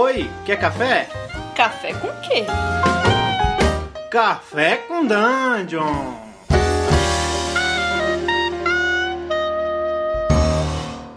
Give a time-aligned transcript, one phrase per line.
[0.00, 1.08] Oi, quer café?
[1.56, 2.44] Café com quê?
[4.08, 6.14] Café com Dungeon!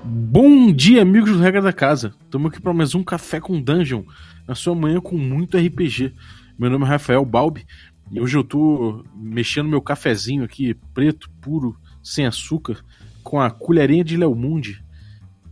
[0.04, 2.16] Bom dia, amigos do Regra da Casa.
[2.24, 4.02] Estamos aqui para mais um Café com Dungeon,
[4.48, 6.16] na sua manhã com muito RPG.
[6.58, 7.68] Meu nome é Rafael Balbi
[8.10, 12.84] e hoje eu tô mexendo meu cafezinho aqui, preto, puro, sem açúcar,
[13.22, 14.84] com a colherinha de Leomundi,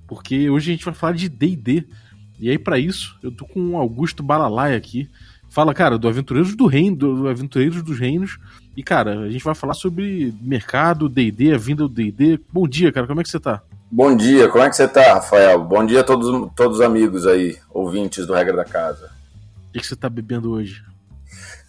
[0.08, 1.86] porque hoje a gente vai falar de D&D.
[2.40, 5.10] E aí para isso, eu tô com o Augusto Balalai aqui.
[5.50, 8.38] Fala, cara, do Aventureiros do Reino, do Aventureiros dos Reinos.
[8.78, 12.40] E, cara, a gente vai falar sobre mercado, D&D, a vinda do D&D.
[12.52, 13.62] Bom dia, cara, como é que você tá?
[13.92, 15.64] Bom dia, como é que você tá, Rafael?
[15.64, 19.10] Bom dia a todos, todos os amigos aí, ouvintes do Regra da Casa.
[19.70, 20.84] O que, que você tá bebendo hoje?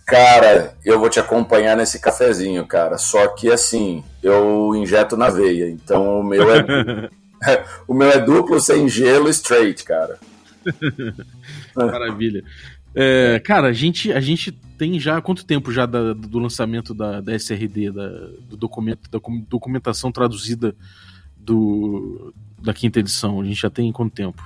[0.06, 2.98] Cara, eu vou te acompanhar nesse cafezinho, cara.
[2.98, 7.08] Só que assim, eu injeto na veia, então o meu é,
[7.88, 10.18] o meu é duplo sem gelo straight, cara.
[11.74, 12.44] Maravilha.
[12.94, 17.20] É, cara, a gente, a gente tem já quanto tempo já da, do lançamento da,
[17.20, 18.08] da SRD, da,
[18.48, 20.74] do documento, da documentação traduzida
[21.36, 23.40] do, da quinta edição?
[23.40, 24.42] A gente já tem quanto tempo?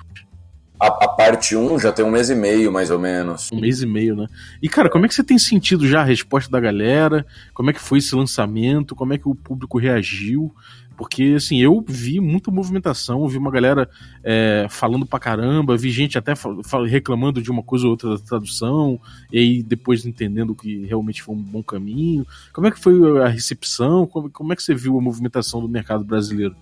[0.79, 3.51] A, a parte 1 já tem um mês e meio, mais ou menos.
[3.51, 4.27] Um mês e meio, né?
[4.61, 7.25] E, cara, como é que você tem sentido já a resposta da galera?
[7.55, 8.95] Como é que foi esse lançamento?
[8.95, 10.55] Como é que o público reagiu?
[10.97, 13.89] Porque, assim, eu vi muita movimentação, vi uma galera
[14.23, 16.34] é, falando pra caramba, vi gente até
[16.89, 19.01] reclamando de uma coisa ou outra da tradução,
[19.33, 22.27] e aí depois entendendo que realmente foi um bom caminho.
[22.53, 24.06] Como é que foi a recepção?
[24.06, 26.55] Como, é que você viu a movimentação do mercado brasileiro?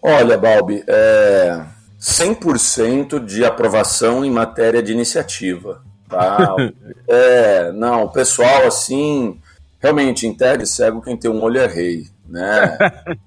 [0.00, 1.64] Olha, Balbi, é
[1.98, 5.82] 100% de aprovação em matéria de iniciativa.
[6.08, 6.54] Tá?
[7.08, 9.40] é, não, o pessoal, assim,
[9.84, 12.78] realmente, em tese, cego quem tem um olho é rei né?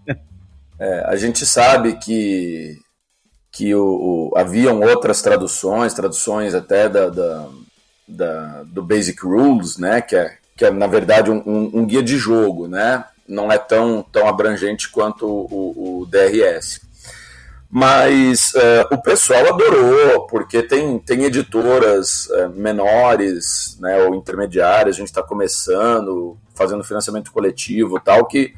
[0.80, 2.78] é, a gente sabe que,
[3.52, 7.48] que o, o, haviam outras traduções, traduções até da, da,
[8.08, 10.02] da, do Basic Rules, né?
[10.02, 13.06] Que é, que é na verdade um, um, um guia de jogo, né?
[13.28, 16.82] Não é tão, tão abrangente quanto o, o DRS.
[17.70, 25.00] Mas uh, o pessoal adorou, porque tem, tem editoras uh, menores né, ou intermediárias, a
[25.00, 28.54] gente está começando, fazendo financiamento coletivo tal, que,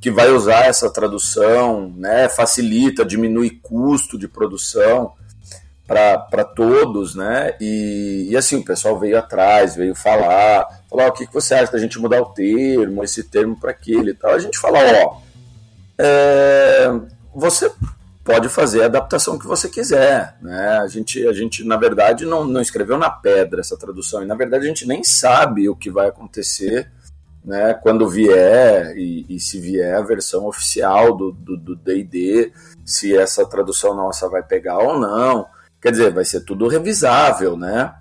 [0.00, 5.12] que vai usar essa tradução, né, facilita, diminui custo de produção
[5.86, 7.56] para todos, né?
[7.60, 11.72] E, e, assim, o pessoal veio atrás, veio falar, falar, o que, que você acha
[11.72, 14.30] da gente mudar o termo, esse termo para aquele e tal.
[14.30, 15.18] A gente fala, ó,
[15.98, 16.88] é,
[17.34, 17.72] você
[18.22, 20.36] pode fazer a adaptação que você quiser.
[20.40, 20.78] Né?
[20.78, 24.36] A, gente, a gente, na verdade, não, não escreveu na pedra essa tradução, e na
[24.36, 26.88] verdade a gente nem sabe o que vai acontecer
[27.44, 32.52] né, quando vier, e, e se vier a versão oficial do DD,
[32.84, 35.46] se essa tradução nossa vai pegar ou não.
[35.80, 37.94] Quer dizer, vai ser tudo revisável, né?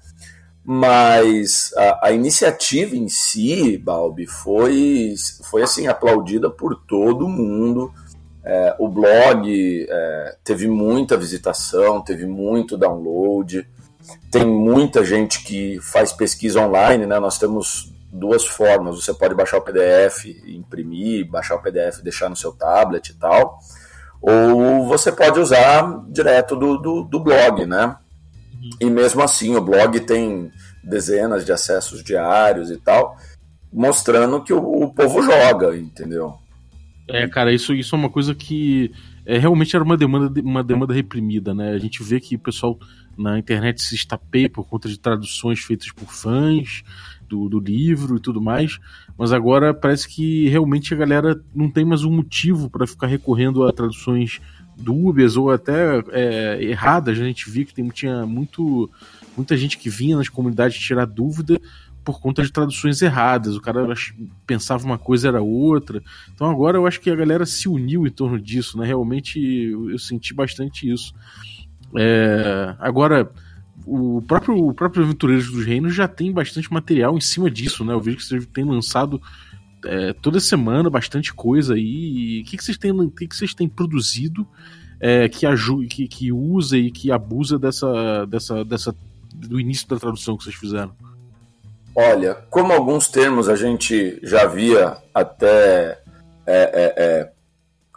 [0.65, 5.15] Mas a, a iniciativa em si, Balbi, foi,
[5.49, 7.91] foi assim aplaudida por todo mundo
[8.43, 13.67] é, o blog é, teve muita visitação, teve muito download,
[14.31, 17.19] tem muita gente que faz pesquisa online, né?
[17.19, 22.35] Nós temos duas formas: você pode baixar o PDF, imprimir, baixar o PDF, deixar no
[22.35, 23.59] seu tablet e tal,
[24.21, 27.95] ou você pode usar direto do, do, do blog, né?
[28.55, 28.69] Uhum.
[28.81, 30.51] E mesmo assim, o blog tem
[30.83, 33.15] dezenas de acessos diários e tal,
[33.71, 36.35] mostrando que o, o povo joga, entendeu?
[37.07, 38.91] É, cara, isso, isso é uma coisa que
[39.25, 41.71] é, realmente era uma demanda, uma demanda reprimida, né?
[41.71, 42.77] A gente vê que o pessoal
[43.17, 46.83] na internet se estapeia por conta de traduções feitas por fãs
[47.29, 48.79] do, do livro e tudo mais,
[49.17, 53.65] mas agora parece que realmente a galera não tem mais um motivo para ficar recorrendo
[53.65, 54.41] a traduções
[54.75, 57.19] dúbias ou até é, erradas.
[57.19, 58.89] A gente viu que tem, tinha muito,
[59.37, 61.59] muita gente que vinha nas comunidades tirar dúvida
[62.03, 63.55] por conta de traduções erradas.
[63.55, 63.87] O cara
[64.47, 66.01] pensava uma coisa era outra.
[66.33, 68.85] Então agora eu acho que a galera se uniu em torno disso, né?
[68.87, 71.13] Realmente eu senti bastante isso.
[71.95, 73.31] É, agora
[73.91, 77.93] o próprio, o próprio Aventureiros dos Reinos já tem bastante material em cima disso, né?
[77.93, 79.21] Eu vejo que vocês têm lançado
[79.85, 82.41] é, toda semana bastante coisa aí.
[82.41, 84.47] o que, que vocês têm, que, que vocês têm produzido
[84.99, 88.95] é, que, ajuda, que, que usa e que abusa dessa, dessa, dessa
[89.33, 90.91] do início da tradução que vocês fizeram?
[91.95, 95.99] Olha, como alguns termos a gente já havia até.
[96.45, 97.31] É, é, é,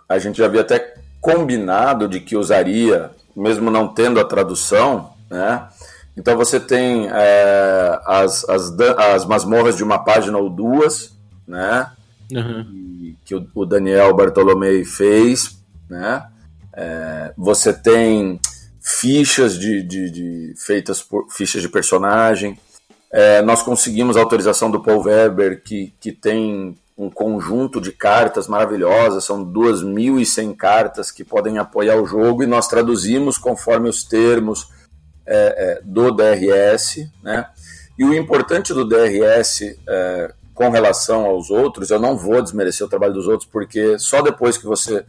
[0.08, 5.68] a gente já havia até combinado de que usaria, mesmo não tendo a tradução, né?
[6.16, 11.16] Então você tem é, as, as, as masmorras de uma página ou duas,
[11.46, 11.90] né?
[12.30, 13.16] Uhum.
[13.24, 16.26] Que o, o Daniel Bartolomei fez, né?
[16.74, 18.40] É, você tem
[18.80, 22.58] fichas de, de, de feitas por fichas de personagem.
[23.10, 28.46] É, nós conseguimos a autorização do Paul Weber, que, que tem um conjunto de cartas
[28.48, 34.68] maravilhosas, são 2.100 cartas que podem apoiar o jogo, e nós traduzimos conforme os termos
[35.26, 37.08] é, é, do DRS.
[37.22, 37.46] Né?
[37.98, 42.90] E o importante do DRS é, com relação aos outros, eu não vou desmerecer o
[42.90, 45.04] trabalho dos outros, porque só depois que você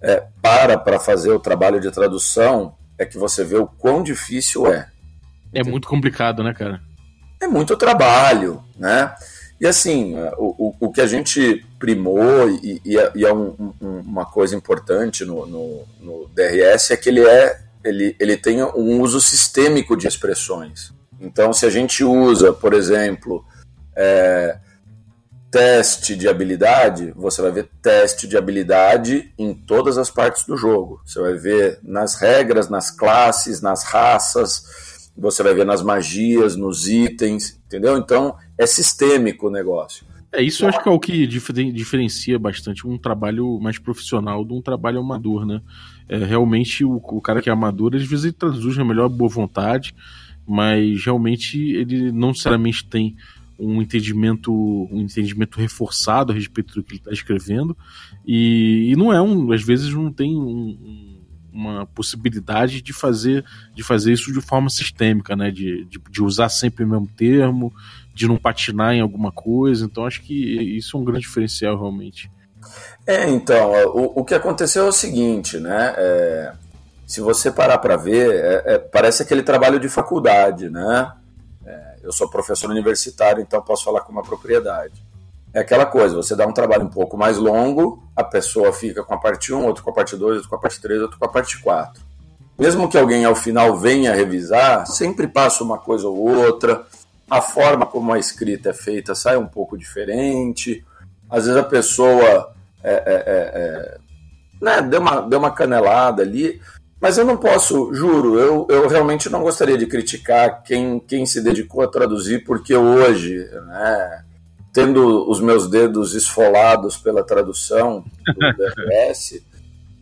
[0.00, 4.66] é, para para fazer o trabalho de tradução é que você vê o quão difícil
[4.66, 4.88] é.
[5.52, 6.80] É muito complicado, né, cara?
[7.40, 9.14] É muito trabalho, né?
[9.60, 13.72] E assim, o, o, o que a gente primou, e, e é, e é um,
[13.80, 18.62] um, uma coisa importante no, no, no, DRS, é que ele, é, ele, ele tem
[18.62, 20.92] um uso sistêmico de expressões.
[21.20, 23.44] Então, se a gente usa, por exemplo,
[23.96, 24.58] é,
[25.50, 31.00] teste de habilidade, você vai ver teste de habilidade em todas as partes do jogo.
[31.06, 36.88] Você vai ver nas regras, nas classes, nas raças, você vai ver nas magias, nos
[36.88, 37.96] itens, entendeu?
[37.96, 40.04] Então é sistêmico o negócio.
[40.34, 44.52] É isso eu acho que é o que diferencia bastante um trabalho mais profissional de
[44.52, 45.62] um trabalho amador, né?
[46.08, 49.30] É, realmente o, o, cara que é amador, às vezes ele traduz na melhor boa
[49.30, 49.94] vontade,
[50.46, 53.16] mas realmente ele não necessariamente tem
[53.56, 57.76] um entendimento, um entendimento reforçado a respeito do que ele está escrevendo
[58.26, 61.22] e, e, não é um, às vezes não tem um,
[61.54, 65.52] uma possibilidade de fazer, de fazer isso de forma sistêmica, né?
[65.52, 67.72] De, de, de, usar sempre o mesmo termo,
[68.14, 69.84] de não patinar em alguma coisa.
[69.84, 70.34] Então acho que
[70.76, 72.30] isso é um grande diferencial realmente.
[73.06, 75.94] É, então, o, o que aconteceu é o seguinte, né?
[75.96, 76.52] É,
[77.06, 81.12] se você parar para ver, é, é, parece aquele trabalho de faculdade, né?
[82.04, 84.92] eu sou professor universitário, então posso falar com uma propriedade.
[85.54, 89.14] É aquela coisa, você dá um trabalho um pouco mais longo, a pessoa fica com
[89.14, 91.24] a parte 1, outro com a parte 2, outro com a parte 3, outro com
[91.24, 92.02] a parte 4.
[92.58, 96.84] Mesmo que alguém ao final venha revisar, sempre passa uma coisa ou outra,
[97.30, 100.84] a forma como a escrita é feita sai um pouco diferente,
[101.28, 103.98] às vezes a pessoa é, é, é, é
[104.60, 106.60] né, deu, uma, deu uma canelada ali,
[107.00, 111.42] mas eu não posso, juro, eu, eu realmente não gostaria de criticar quem, quem se
[111.42, 114.24] dedicou a traduzir, porque hoje, né,
[114.72, 119.42] tendo os meus dedos esfolados pela tradução do DRS,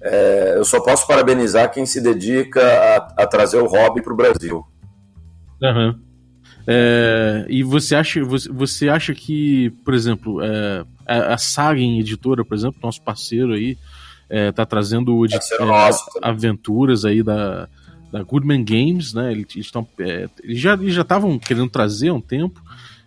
[0.00, 4.16] é, eu só posso parabenizar quem se dedica a, a trazer o hobby para o
[4.16, 4.64] Brasil.
[5.60, 5.98] Uhum.
[6.66, 12.54] É, e você acha, você, acha que, por exemplo, é, a, a Sagen Editora, por
[12.54, 13.76] exemplo, nosso parceiro aí,
[14.28, 15.28] é, tá trazendo é,
[16.22, 17.68] aventuras aí da,
[18.10, 19.32] da Goodman Games, né?
[19.32, 22.62] Eles, estão, é, eles já estavam querendo trazer há um tempo,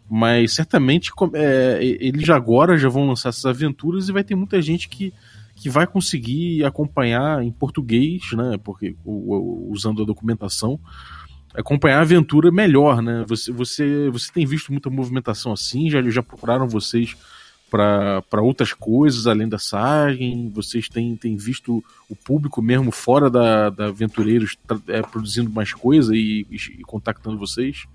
[0.10, 4.90] mas certamente é, eles agora já vão lançar essas aventuras e vai ter muita gente
[4.90, 5.14] que,
[5.56, 8.60] que vai conseguir acompanhar em português, né?
[8.64, 10.80] Porque usando a documentação
[11.58, 13.24] acompanhar a aventura melhor, né?
[13.28, 15.90] Você, você, você tem visto muita movimentação assim?
[15.90, 17.16] Já, já procuraram vocês
[17.70, 20.52] para outras coisas além da Sagen?
[20.54, 24.58] Vocês têm, têm visto o público mesmo fora da, da Aventureiros
[24.88, 27.86] é, produzindo mais coisa e, e, e, contactando vocês?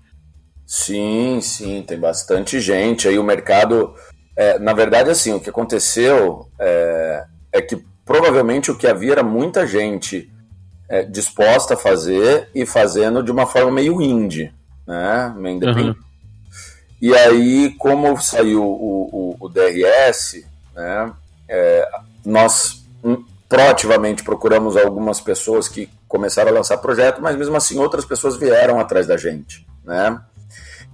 [0.65, 3.07] Sim, sim, tem bastante gente.
[3.07, 3.93] Aí o mercado.
[4.35, 9.23] É, na verdade, assim, o que aconteceu é, é, que provavelmente o que havia era
[9.23, 10.31] muita gente
[10.91, 14.51] é, disposta a fazer e fazendo de uma forma meio indie,
[14.85, 15.33] né?
[15.37, 15.97] Meio independente.
[15.97, 16.11] Uhum
[17.01, 21.11] e aí, como saiu o, o, o DRS, né,
[21.49, 21.89] é,
[22.23, 28.05] nós hum, proativamente procuramos algumas pessoas que começaram a lançar projeto, mas mesmo assim outras
[28.05, 30.21] pessoas vieram atrás da gente, né?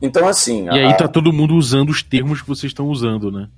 [0.02, 0.68] Então, assim...
[0.68, 0.88] E a...
[0.88, 3.50] aí tá todo mundo usando os termos que vocês estão usando, né?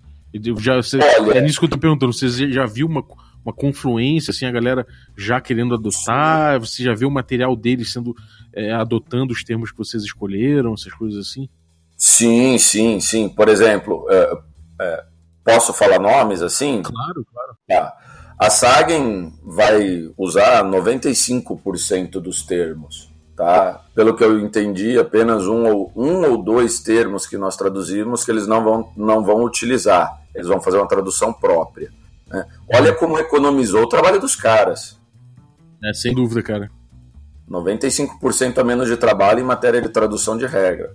[0.57, 3.03] Já, você, Olha, é nisso que eu tô perguntando, você já viu uma,
[3.49, 4.85] uma confluência, assim, a galera
[5.17, 6.59] já querendo adotar?
[6.59, 8.15] Você já viu o material deles sendo
[8.53, 11.49] é, adotando os termos que vocês escolheram, essas coisas assim?
[11.97, 13.27] Sim, sim, sim.
[13.27, 14.37] Por exemplo, é,
[14.81, 15.03] é,
[15.43, 16.81] posso falar nomes assim?
[16.81, 17.57] Claro, claro.
[17.67, 17.97] Tá.
[18.39, 23.81] A Sagen vai usar 95% dos termos, tá?
[23.93, 28.31] Pelo que eu entendi, apenas um ou, um ou dois termos que nós traduzimos que
[28.31, 30.21] eles não vão, não vão utilizar.
[30.33, 31.91] Eles vão fazer uma tradução própria.
[32.29, 32.45] Né?
[32.73, 34.99] Olha como economizou o trabalho dos caras.
[35.83, 36.71] É, sem dúvida, cara.
[37.49, 40.93] 95% a menos de trabalho em matéria de tradução de regra.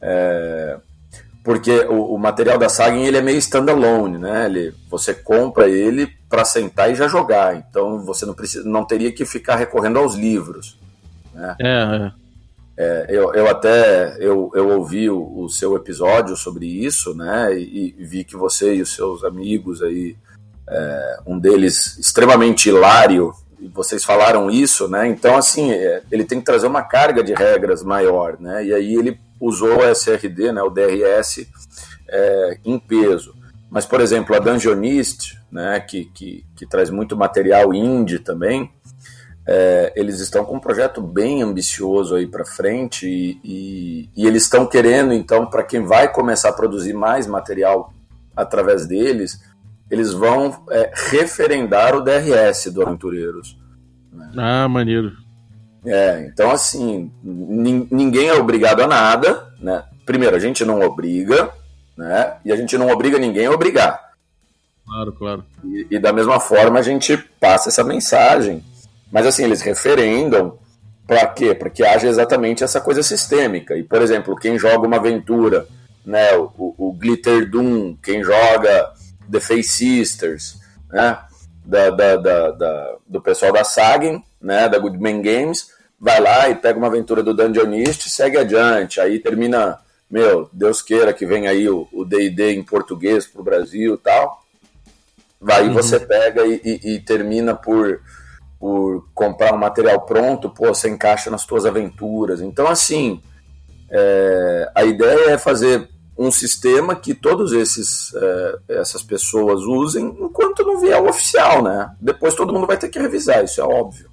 [0.00, 0.78] É,
[1.42, 4.46] porque o, o, material da Sagen ele é meio standalone, né?
[4.46, 7.56] Ele, você compra ele para sentar e já jogar.
[7.56, 10.78] Então você não precisa, não teria que ficar recorrendo aos livros.
[11.34, 11.56] Né?
[11.60, 12.24] É, é.
[12.76, 17.56] É, eu, eu até eu, eu ouvi o, o, seu episódio sobre isso, né?
[17.56, 20.16] E, e, vi que você e os seus amigos aí,
[20.68, 23.34] é, um deles extremamente hilário
[23.72, 25.06] vocês falaram isso, né?
[25.08, 28.64] Então, assim, é, ele tem que trazer uma carga de regras maior, né?
[28.64, 31.46] E aí ele usou o SRD, né, o DRS,
[32.08, 33.34] é, em peso.
[33.70, 38.70] Mas, por exemplo, a Dungeonist, né, que, que, que traz muito material indie também,
[39.46, 44.44] é, eles estão com um projeto bem ambicioso aí para frente e, e, e, eles
[44.44, 47.92] estão querendo, então, para quem vai começar a produzir mais material
[48.34, 49.40] através deles,
[49.90, 53.58] eles vão é, referendar o DRS do Aventureiros.
[54.12, 54.30] Né?
[54.36, 55.12] Ah, maneiro.
[55.86, 59.84] É, então assim, ninguém é obrigado a nada, né?
[60.06, 61.50] Primeiro, a gente não obriga,
[61.96, 62.38] né?
[62.44, 64.12] E a gente não obriga ninguém a obrigar.
[64.86, 65.44] Claro, claro.
[65.64, 68.64] E, e da mesma forma a gente passa essa mensagem.
[69.12, 70.58] Mas assim, eles referendam
[71.06, 71.54] para quê?
[71.54, 73.76] Para que haja exatamente essa coisa sistêmica.
[73.76, 75.66] E, por exemplo, quem joga uma aventura,
[76.04, 78.92] né, o, o Glitter Doom, quem joga
[79.30, 80.58] The Face Sisters,
[80.90, 81.18] né,
[81.64, 86.54] da, da, da, da do pessoal da Sagen, né, da Goodman Games, vai lá e
[86.54, 89.00] pega uma aventura do Dungeonist e segue adiante.
[89.00, 89.78] Aí termina,
[90.10, 94.44] meu, Deus queira que venha aí o D&D em português para o Brasil e tal.
[95.52, 95.74] Aí uhum.
[95.74, 98.00] você pega e, e, e, termina por,
[98.58, 102.40] por comprar um material pronto, pô, você encaixa nas suas aventuras.
[102.40, 103.22] Então, assim,
[103.90, 110.64] é, a ideia é fazer um sistema que todos esses é, essas pessoas usem enquanto
[110.64, 111.90] não vier o oficial, né?
[112.00, 114.08] Depois todo mundo vai ter que revisar, isso é óbvio.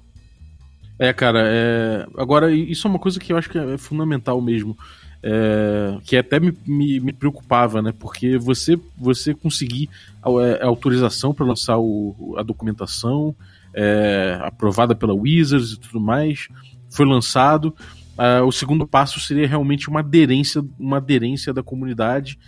[0.98, 2.06] É, cara, é...
[2.16, 4.76] agora isso é uma coisa que eu acho que é fundamental mesmo.
[5.22, 5.98] É...
[6.04, 7.92] que até me, me, me, preocupava, né?
[7.96, 9.88] Porque você, você conseguir
[10.22, 13.34] a, é, a autorização para lançar o, a documentação
[13.74, 16.48] é, aprovada pela Wizards e tudo mais,
[16.90, 17.74] foi lançado.
[18.18, 22.38] Uh, o segundo passo seria realmente uma aderência, uma aderência da comunidade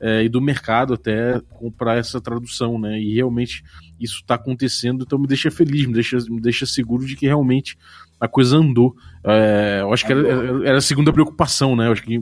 [0.00, 1.40] uh, e do mercado até
[1.78, 2.98] para essa tradução, né?
[2.98, 3.62] E realmente
[4.00, 7.78] isso está acontecendo, então me deixa feliz, me deixa, me deixa seguro de que realmente
[8.20, 8.96] a coisa andou.
[9.24, 11.86] Uh, eu acho que era, era, a segunda preocupação, né?
[11.86, 12.20] Eu acho que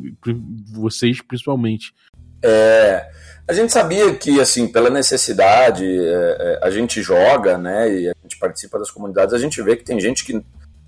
[0.71, 1.95] vocês principalmente.
[2.43, 3.11] É,
[3.49, 7.93] a gente sabia que, assim, pela necessidade, é, a gente joga, né?
[7.93, 10.43] E a gente participa das comunidades, a gente vê que tem gente que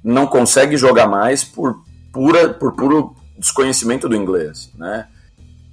[0.05, 5.09] não consegue jogar mais por pura, por puro desconhecimento do inglês, né?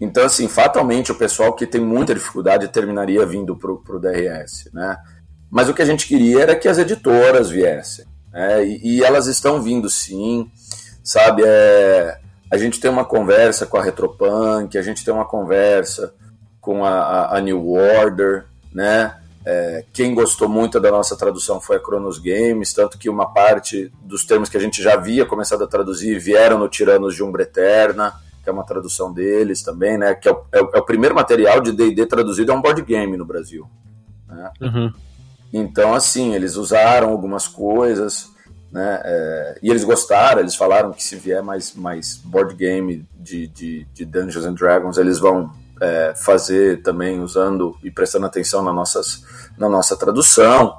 [0.02, 4.98] Então, assim, fatalmente o pessoal que tem muita dificuldade terminaria vindo para o DRS, né?
[5.52, 8.64] Mas o que a gente queria era que as editoras viessem, né?
[8.66, 10.50] E, e elas estão vindo sim,
[11.04, 11.44] sabe?
[11.46, 12.18] É,
[12.50, 16.14] a gente tem uma conversa com a Retropunk, a gente tem uma conversa
[16.62, 19.19] com a, a, a New Order, né?
[19.46, 23.92] É, quem gostou muito da nossa tradução foi a Cronos Games, tanto que uma parte
[24.02, 27.44] dos termos que a gente já havia começado a traduzir vieram no Tiranos de Umbra
[27.44, 30.14] Eterna, que é uma tradução deles também, né?
[30.14, 32.82] Que é o, é o, é o primeiro material de D&D traduzido a um board
[32.82, 33.70] game no Brasil.
[34.28, 34.52] Né?
[34.62, 34.94] Uhum.
[35.54, 38.30] Então, assim, eles usaram algumas coisas,
[38.72, 39.02] né?
[39.04, 43.88] É, e eles gostaram, eles falaram que se vier mais, mais board game de, de,
[43.94, 45.52] de Dungeons and Dragons, eles vão
[45.82, 49.24] é, fazer também usando e prestando atenção na, nossas,
[49.58, 50.78] na nossa tradução.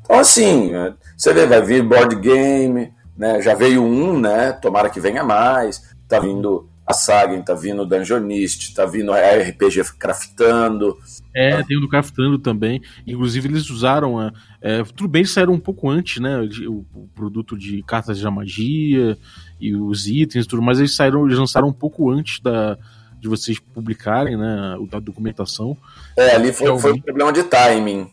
[0.00, 3.42] Então, assim, é, você vê, vai vir board game, né?
[3.42, 4.52] Já veio um, né?
[4.52, 5.82] Tomara que venha mais.
[6.08, 10.96] Tá vindo a Sagen, tá vindo o Dungeonist, tá vindo a RPG Craftando.
[11.34, 12.80] É, tem o do Craftando também.
[13.04, 14.22] Inclusive, eles usaram.
[14.22, 14.30] É,
[14.62, 16.38] é, tudo bem, saíram um pouco antes, né?
[16.68, 19.18] O, o, produto de cartas de magia
[19.60, 22.78] e os itens e tudo, mas eles saíram, eles lançaram um pouco antes da,
[23.20, 25.76] de vocês publicarem, né, a documentação.
[26.16, 28.10] É, ali foi, foi um problema de timing.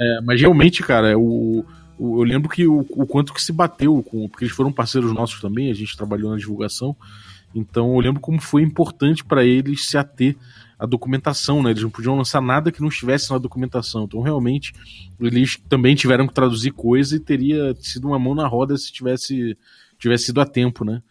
[0.00, 1.64] É, mas realmente, cara, o,
[1.98, 5.12] o, eu lembro que o, o quanto que se bateu com, porque eles foram parceiros
[5.12, 6.96] nossos também, a gente trabalhou na divulgação.
[7.54, 10.36] Então eu lembro como foi importante para eles se ater
[10.78, 11.70] à documentação, né?
[11.70, 14.04] Eles não podiam lançar nada que não estivesse na documentação.
[14.04, 14.72] Então realmente
[15.20, 19.56] eles também tiveram que traduzir coisa e teria sido uma mão na roda se tivesse
[19.98, 21.02] tivesse sido a tempo, né?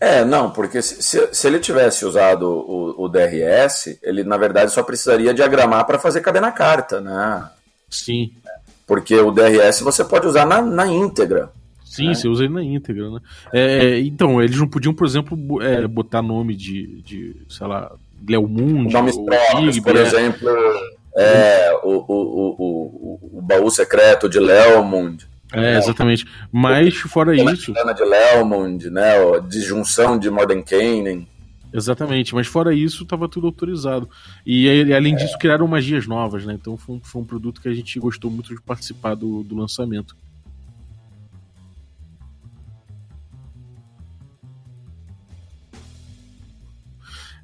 [0.00, 4.82] É, não, porque se, se ele tivesse usado o, o, DRS, ele na verdade só
[4.82, 7.48] precisaria diagramar para fazer caber na carta, né?
[7.88, 8.32] Sim.
[8.86, 11.50] Porque o DRS você pode usar na, na íntegra.
[11.84, 12.14] Sim, né?
[12.14, 13.20] você usa ele na íntegra, né?
[13.52, 17.92] É, então, eles não podiam, por exemplo, é, botar nome de, de sei lá,
[18.28, 18.92] Leomundi.
[18.92, 20.48] Nomes próprios, por exemplo,
[21.16, 25.26] é, o, o, o, o, o baú secreto de Leomund.
[25.54, 26.26] É, exatamente.
[26.50, 27.72] Mas fora isso.
[27.72, 29.36] de Lelmond, né?
[29.36, 31.26] A disjunção de Modern Canaan.
[31.72, 34.08] Exatamente, mas fora isso, estava tudo autorizado.
[34.46, 36.54] E além disso, criaram magias novas, né?
[36.54, 39.56] Então foi um, foi um produto que a gente gostou muito de participar do, do
[39.56, 40.16] lançamento.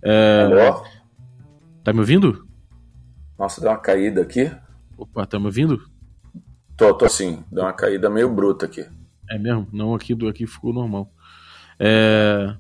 [0.00, 0.45] É...
[0.45, 0.85] Alô?
[1.83, 2.47] Tá me ouvindo?
[3.37, 4.49] Nossa, deu uma caída aqui.
[4.97, 5.89] Opa, tá me ouvindo?
[6.80, 7.44] Tô, tô sim.
[7.52, 8.87] Deu uma caída meio bruta aqui.
[9.28, 9.68] É mesmo?
[9.70, 11.12] Não, aqui do aqui ficou normal.
[11.78, 12.56] É...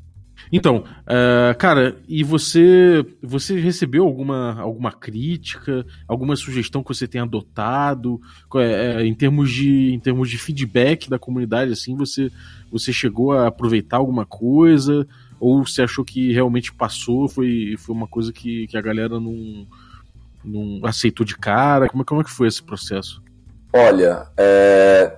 [0.52, 7.24] Então, é, cara, e você você recebeu alguma, alguma crítica, alguma sugestão que você tenha
[7.24, 8.20] adotado
[8.56, 12.30] é, é, em termos de em termos de feedback da comunidade assim você
[12.70, 15.06] você chegou a aproveitar alguma coisa
[15.38, 19.66] ou você achou que realmente passou foi foi uma coisa que, que a galera não,
[20.42, 23.22] não aceitou de cara como, como é que foi esse processo
[23.72, 25.16] olha é,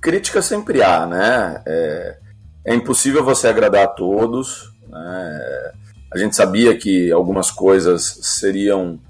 [0.00, 2.18] crítica sempre há né é,
[2.64, 5.72] é impossível você agradar a todos né?
[6.14, 9.00] A gente sabia que algumas coisas seriam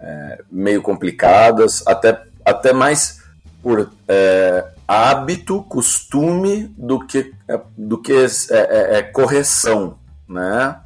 [0.00, 3.22] é, meio complicadas, até, até mais
[3.62, 10.80] por é, hábito, costume do que, é, do que é, é, é correção, né?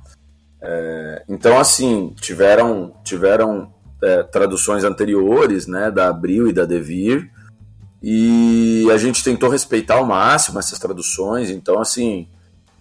[0.61, 3.73] É, então, assim, tiveram, tiveram
[4.33, 7.31] traduções anteriores, né, da Abril e da Devir,
[8.03, 12.27] e a gente tentou respeitar ao máximo essas traduções, então, assim,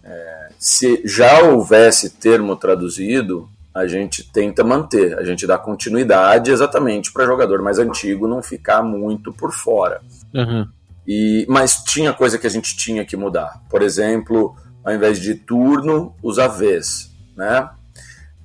[0.03, 7.11] é, se já houvesse termo traduzido, a gente tenta manter, a gente dá continuidade exatamente
[7.11, 10.01] para jogador mais antigo não ficar muito por fora.
[10.33, 10.67] Uhum.
[11.07, 13.61] E, mas tinha coisa que a gente tinha que mudar.
[13.69, 17.11] Por exemplo, ao invés de turno, usar vez.
[17.35, 17.69] Né?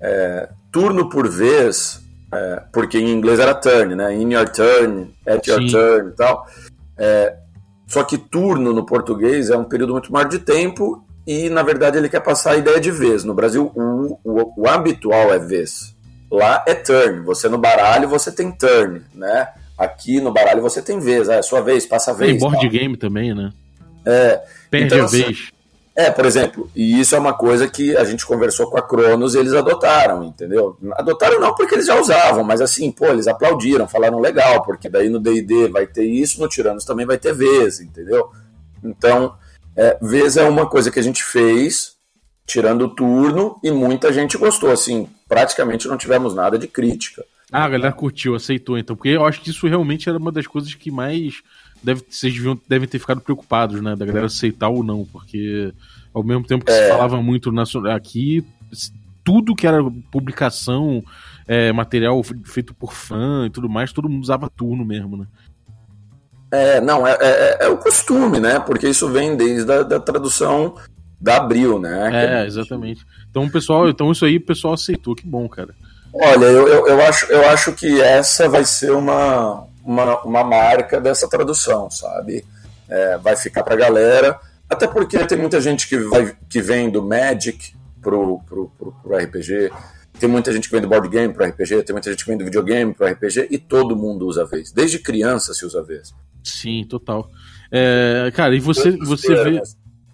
[0.00, 2.03] É, turno por vez,
[2.34, 4.14] é, porque em inglês era turn, né?
[4.14, 5.68] In your turn, at your Sim.
[5.68, 6.46] turn e tal.
[6.98, 7.36] É,
[7.86, 11.96] só que turno no português é um período muito maior de tempo e na verdade
[11.96, 13.24] ele quer passar a ideia de vez.
[13.24, 15.94] No Brasil, o, o, o habitual é vez.
[16.30, 17.20] Lá é turn.
[17.20, 19.48] Você no baralho você tem turn, né?
[19.78, 21.28] Aqui no baralho você tem vez.
[21.28, 22.30] É sua vez, passa a vez.
[22.30, 23.52] Tem board game também, né?
[24.04, 24.42] É.
[24.70, 25.52] Perde então, a vez.
[25.96, 29.34] É, por exemplo, e isso é uma coisa que a gente conversou com a Cronos
[29.34, 30.76] e eles adotaram, entendeu?
[30.94, 35.08] Adotaram não porque eles já usavam, mas assim, pô, eles aplaudiram, falaram legal, porque daí
[35.08, 38.28] no D&D vai ter isso, no Tiranos também vai ter vez, entendeu?
[38.82, 39.36] Então,
[39.76, 41.94] é, vez é uma coisa que a gente fez,
[42.44, 44.72] tirando o turno, e muita gente gostou.
[44.72, 47.25] Assim, praticamente não tivemos nada de crítica.
[47.52, 48.97] Ah, a galera curtiu, aceitou então.
[48.97, 51.42] Porque eu acho que isso realmente era uma das coisas que mais
[51.84, 53.94] deve, vocês deviam, devem ter ficado preocupados, né?
[53.94, 55.04] Da galera aceitar ou não.
[55.04, 55.73] Porque
[56.12, 56.84] ao mesmo tempo que é.
[56.84, 57.52] se falava muito
[57.90, 58.44] aqui,
[59.23, 59.78] tudo que era
[60.10, 61.02] publicação,
[61.47, 65.26] é, material feito por fã e tudo mais, todo mundo usava turno mesmo, né?
[66.52, 68.60] É, não, é, é, é, o costume, né?
[68.60, 70.76] Porque isso vem desde a da tradução
[71.20, 72.42] da Abril, né?
[72.42, 73.04] É, exatamente.
[73.28, 75.75] Então, pessoal, então isso aí o pessoal aceitou, que bom, cara.
[76.12, 81.00] Olha, eu, eu, eu, acho, eu acho que essa vai ser uma, uma, uma marca
[81.00, 82.44] dessa tradução, sabe?
[82.88, 84.40] É, vai ficar pra galera.
[84.68, 89.16] Até porque tem muita gente que, vai, que vem do Magic pro, pro, pro, pro
[89.16, 89.70] RPG,
[90.18, 92.38] tem muita gente que vem do board game para RPG, tem muita gente que vem
[92.38, 94.70] do videogame para RPG e todo mundo usa vez.
[94.73, 96.14] Desde criança se usa vez.
[96.42, 97.30] Sim, total.
[97.70, 99.62] É, cara, e você, você vê,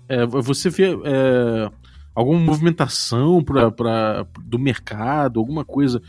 [0.08, 1.70] é, você vê é,
[2.14, 6.00] alguma movimentação pra, pra, do mercado, alguma coisa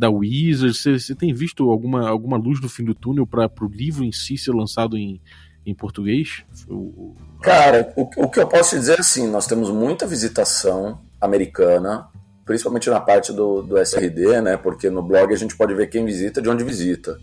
[0.00, 0.74] da Wizard?
[0.74, 4.38] Você, tem visto alguma, alguma luz no fim do túnel para o livro em si
[4.38, 5.20] ser lançado em,
[5.64, 6.42] em português?
[6.66, 7.14] O...
[7.42, 12.08] Cara, o, o que eu posso dizer é assim: nós temos muita visitação americana,
[12.46, 14.56] principalmente na parte do, do SRD, né?
[14.56, 17.18] Porque no blog a gente pode ver quem visita de onde visita,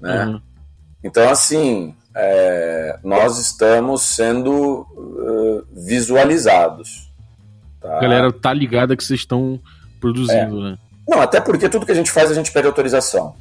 [0.00, 0.26] né?
[0.26, 0.40] Uhum.
[1.02, 7.12] Então, assim, é, nós estamos sendo uh, visualizados.
[7.80, 7.98] Tá?
[7.98, 9.60] A galera tá ligada que vocês estão
[10.00, 10.70] produzindo, é.
[10.70, 10.78] né?
[11.08, 13.34] Não, até porque tudo que a gente faz a gente pede autorização.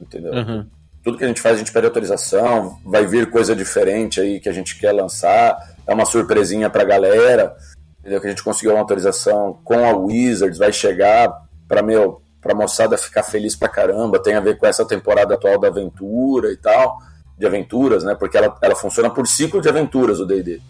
[0.00, 0.32] Entendeu?
[0.32, 0.66] Uhum.
[1.02, 2.78] Tudo que a gente faz a gente pede autorização.
[2.84, 5.56] Vai vir coisa diferente aí que a gente quer lançar.
[5.86, 7.56] É uma surpresinha pra galera.
[8.00, 8.20] Entendeu?
[8.20, 10.58] Que a gente conseguiu uma autorização com a Wizards.
[10.58, 14.84] Vai chegar pra, meu, pra moçada ficar feliz pra caramba, tem a ver com essa
[14.84, 16.98] temporada atual da aventura e tal,
[17.36, 18.14] de aventuras, né?
[18.14, 20.60] Porque ela, ela funciona por ciclo de aventuras, o D&D.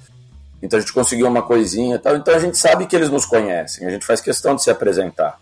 [0.63, 3.27] Então a gente conseguiu uma coisinha e tal, então a gente sabe que eles nos
[3.27, 5.39] conhecem, a gente faz questão de se apresentar,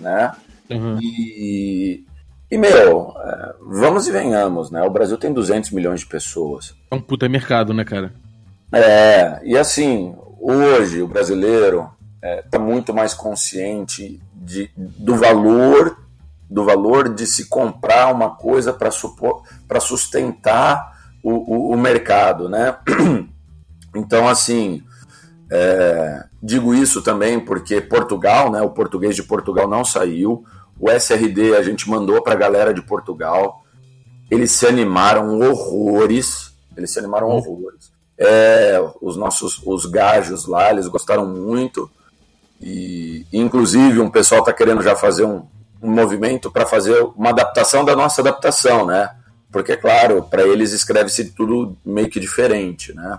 [0.00, 0.32] né?
[0.70, 0.98] Uhum.
[1.00, 2.04] E,
[2.50, 4.82] e, meu, é, vamos e venhamos, né?
[4.82, 6.74] O Brasil tem 200 milhões de pessoas.
[6.90, 8.12] É um puta mercado, né, cara?
[8.72, 11.90] É, e assim, hoje o brasileiro
[12.44, 15.96] está é, muito mais consciente de, do valor
[16.50, 22.76] do valor de se comprar uma coisa para sustentar o, o, o, mercado, né?
[23.92, 24.84] Então, assim,
[25.50, 28.62] é, digo isso também porque Portugal, né?
[28.62, 30.44] O português de Portugal não saiu.
[30.78, 33.64] O SRD a gente mandou para a galera de Portugal.
[34.30, 36.54] Eles se animaram horrores.
[36.76, 37.36] Eles se animaram uhum.
[37.36, 37.92] horrores.
[38.18, 41.90] É, os nossos os gajos lá, eles gostaram muito.
[42.60, 45.42] E, inclusive, um pessoal está querendo já fazer um,
[45.82, 49.10] um movimento para fazer uma adaptação da nossa adaptação, né?
[49.50, 53.18] porque, claro, para eles escreve-se tudo meio que diferente, né?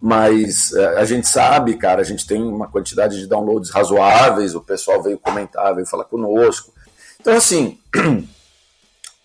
[0.00, 4.60] Mas é, a gente sabe, cara, a gente tem uma quantidade de downloads razoáveis, o
[4.60, 6.72] pessoal veio comentar, veio falar conosco.
[7.20, 7.78] Então, assim,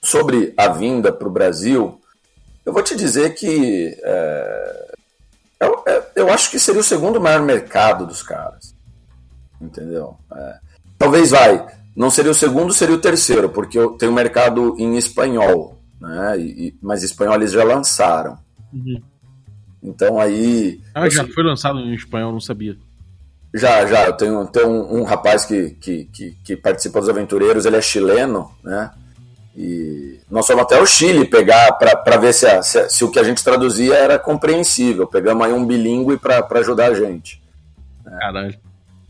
[0.01, 2.01] sobre a vinda para o Brasil,
[2.65, 4.95] eu vou te dizer que é,
[5.59, 8.73] eu, é, eu, acho que seria o segundo maior mercado dos caras.
[9.61, 10.17] Entendeu?
[10.35, 10.57] É,
[10.97, 11.67] talvez vai.
[11.95, 16.39] Não seria o segundo, seria o terceiro, porque tem um mercado em espanhol, né?
[16.39, 18.39] E, mas espanhol eles já lançaram.
[18.73, 19.01] Uhum.
[19.83, 20.81] Então aí.
[20.95, 22.77] Ah, já foi lançado em espanhol, não sabia.
[23.53, 24.05] Já, já.
[24.05, 27.81] Eu tenho, tenho um, um rapaz que, que, que, que, participa dos aventureiros, ele é
[27.81, 28.91] chileno, né?
[29.55, 33.19] E nós fomos até o Chile pegar para ver se, a, se, se, o que
[33.19, 35.05] a gente traduzia era compreensível.
[35.05, 37.39] Pegamos aí um bilíngue para ajudar a gente.
[38.03, 38.57] Caralho.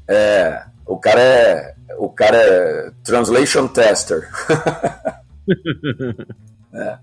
[0.06, 4.30] É, o cara é, o cara é translation tester.
[6.74, 6.98] é.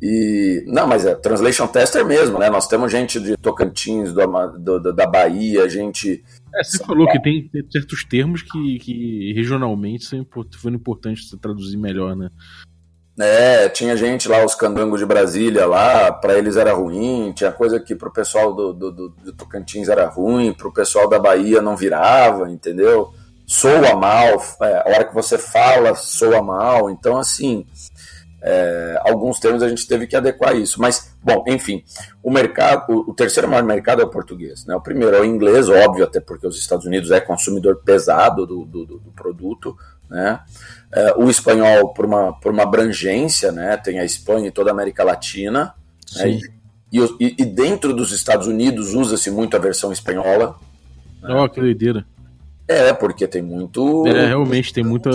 [0.00, 2.48] E, não, mas é translation tester mesmo, né?
[2.48, 6.24] Nós temos gente de Tocantins, do, do da Bahia, gente.
[6.54, 10.24] É, você falou que tem, certos termos que, que regionalmente são
[10.56, 12.30] foram importantes você traduzir melhor, né?
[13.20, 17.80] É, tinha gente lá, os candangos de Brasília lá, para eles era ruim, tinha coisa
[17.80, 21.76] que pro pessoal do, do, do, do Tocantins era ruim, pro pessoal da Bahia não
[21.76, 23.12] virava, entendeu?
[23.44, 27.66] Soa mal, é, a hora que você fala, soa mal, então assim,
[28.40, 30.80] é, alguns termos a gente teve que adequar isso.
[30.80, 31.82] Mas, bom, enfim,
[32.22, 34.64] o mercado, o, terceiro maior mercado é o português.
[34.64, 34.74] Né?
[34.74, 38.64] O primeiro é o inglês, óbvio, até porque os Estados Unidos é consumidor pesado do,
[38.64, 39.76] do, do produto.
[40.08, 40.40] Né?
[40.92, 43.76] É, o espanhol por uma, por uma abrangência, né?
[43.76, 45.74] tem a Espanha e toda a América Latina.
[46.16, 46.38] Né?
[46.90, 50.56] E, e, e, dentro dos Estados Unidos usa-se muito a versão espanhola.
[51.20, 51.34] Né?
[51.34, 52.06] Oh, que doideira.
[52.66, 54.06] É, porque tem muito.
[54.06, 55.10] É, realmente tem muita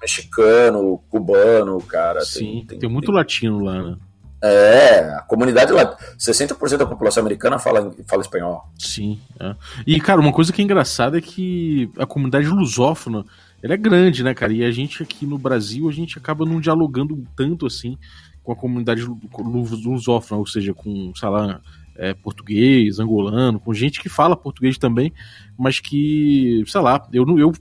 [0.00, 2.20] mexicano, cubano, cara.
[2.20, 3.14] Sim, tem, tem, tem muito tem...
[3.14, 3.96] latino lá, né?
[4.42, 8.68] É, a comunidade lá, 60% da população americana fala, fala espanhol.
[8.78, 9.18] Sim.
[9.40, 9.56] É.
[9.86, 13.24] E, cara, uma coisa que é engraçada é que a comunidade lusófona
[13.62, 14.52] ela é grande, né, cara?
[14.52, 17.98] E a gente aqui no Brasil, a gente acaba não dialogando tanto assim
[18.44, 21.60] com a comunidade lusófona, ou seja, com, sei lá,
[21.96, 25.12] é, português, angolano, com gente que fala português também,
[25.58, 27.52] mas que, sei lá, eu, eu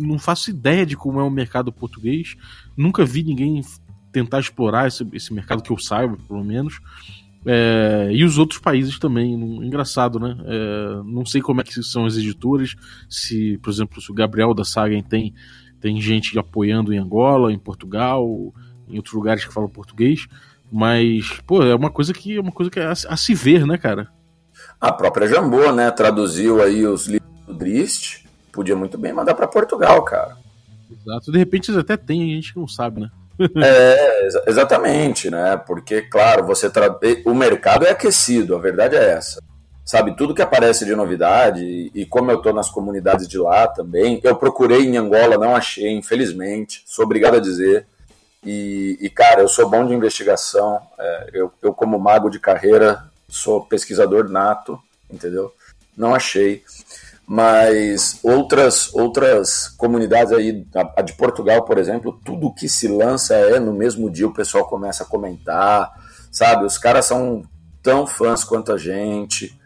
[0.00, 2.36] não faço ideia de como é o mercado português.
[2.76, 3.62] Nunca vi ninguém
[4.12, 6.80] tentar explorar esse, esse mercado que eu saiba, pelo menos.
[7.46, 9.32] É, e os outros países também.
[9.34, 10.36] Engraçado, né?
[10.44, 12.74] É, não sei como é que são as editoras.
[13.08, 15.34] Se, por exemplo, se o Gabriel da Saga tem,
[15.80, 18.24] tem gente apoiando em Angola, em Portugal,
[18.88, 20.26] em outros lugares que falam português.
[20.70, 23.66] Mas, pô, é uma coisa que é uma coisa que é a, a se ver,
[23.66, 24.08] né, cara?
[24.80, 29.46] A própria Jambô, né, traduziu aí os livros do Drist podia muito bem mandar para
[29.46, 30.36] Portugal, cara.
[30.90, 31.32] Exato.
[31.32, 33.10] De repente eles até tem, a gente não sabe, né?
[33.56, 35.56] é, ex exatamente, né?
[35.56, 36.98] Porque, claro, você tra...
[37.24, 39.42] o mercado é aquecido, a verdade é essa.
[39.84, 44.20] Sabe, tudo que aparece de novidade, e como eu tô nas comunidades de lá também,
[44.22, 47.86] eu procurei em Angola, não achei, infelizmente, sou obrigado a dizer.
[48.44, 53.02] E, e cara, eu sou bom de investigação, é, eu, eu, como mago de carreira,
[53.28, 54.78] sou pesquisador nato,
[55.10, 55.52] entendeu?
[55.96, 56.62] Não achei
[57.32, 63.60] mas outras outras comunidades aí, a, de Portugal, por exemplo, tudo que se lança é
[63.60, 65.92] no mesmo dia o pessoal começa a comentar,
[66.32, 66.64] sabe?
[66.64, 67.44] Os caras são
[67.80, 69.56] tão fãs quanto a gente.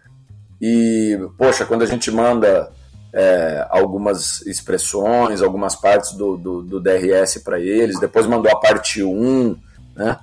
[0.61, 2.71] E, poxa, quando a gente manda
[3.15, 9.03] é, algumas expressões, algumas partes do, do, do DRS para eles, depois mandou a parte
[9.03, 9.57] 1,
[9.97, 10.19] né?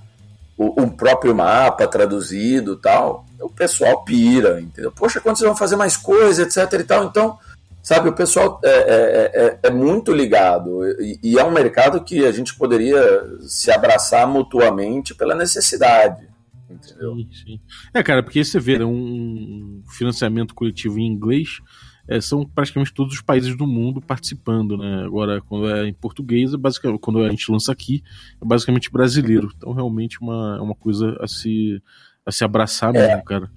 [0.55, 4.91] O, o, próprio mapa traduzido tal, o pessoal pira, entendeu?
[4.91, 7.05] Poxa, quando vocês vão fazer mais coisa, etc e tal.
[7.05, 7.37] Então,
[7.81, 12.25] sabe, o pessoal é, é, é, é muito ligado e, e, é um mercado que
[12.25, 13.01] a gente poderia
[13.41, 16.29] se abraçar mutuamente pela necessidade.
[16.69, 17.15] Entendeu?
[17.15, 17.61] Sim, sim.
[17.93, 21.59] É, cara, porque você vê né, um financiamento coletivo em inglês
[22.07, 25.03] é, são praticamente todos os países do mundo participando, né?
[25.05, 28.03] Agora, quando é em português, é basicamente, quando a gente lança aqui,
[28.41, 29.49] é basicamente brasileiro.
[29.55, 31.81] Então, realmente, uma, é uma coisa a se,
[32.25, 33.07] a se abraçar é.
[33.07, 33.49] mesmo, cara.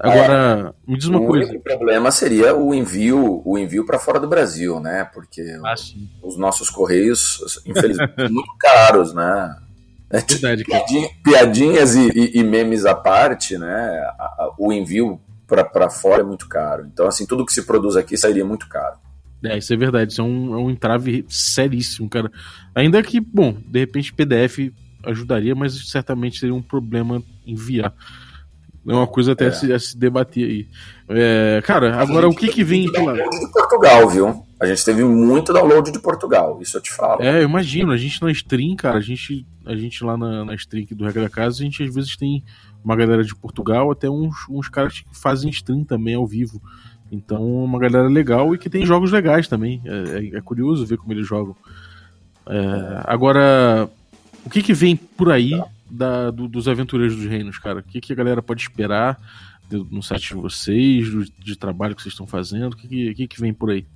[0.00, 1.54] Agora, é, me diz uma o coisa.
[1.54, 5.08] O problema seria o envio, o envio para fora do Brasil, né?
[5.12, 5.74] Porque ah,
[6.22, 9.56] os nossos correios, infelizmente, são muito caros, né?
[10.10, 14.00] É, Verdade, piadinha, piadinhas e, e, e, memes à parte, né?
[14.58, 16.86] o envio para fora é muito caro.
[16.86, 18.96] Então, assim, tudo que se produz aqui sairia muito caro.
[19.44, 20.12] É, isso é verdade.
[20.12, 22.30] Isso é um, é um entrave seríssimo, cara.
[22.74, 24.72] Ainda que, bom, de repente PDF
[25.06, 27.92] ajudaria, mas certamente seria um problema enviar.
[28.86, 29.48] É uma coisa até é.
[29.48, 30.68] a, se, a se debater aí.
[31.08, 34.44] É, cara, agora o que que vem de Portugal, viu?
[34.60, 37.22] A gente teve muito download de Portugal, isso eu te falo.
[37.22, 37.92] É, eu imagino.
[37.92, 41.22] A gente na stream, cara, a gente, a gente lá na, na stream do Regra
[41.22, 42.42] da Casa, a gente às vezes tem
[42.84, 46.60] uma galera de Portugal, até uns, uns caras que fazem stream também ao vivo.
[47.10, 49.80] Então, uma galera legal e que tem jogos legais também.
[49.84, 51.56] É, é, é curioso ver como eles jogam.
[52.46, 53.88] É, agora,
[54.44, 55.52] o que, que vem por aí
[55.90, 57.80] da, do, dos Aventureiros dos Reinos, cara?
[57.80, 59.18] O que, que a galera pode esperar
[59.70, 62.72] no site de vocês, do, de trabalho que vocês estão fazendo?
[62.72, 63.86] O que, que, que vem por aí?